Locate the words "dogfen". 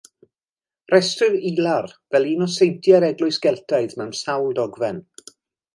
4.63-5.07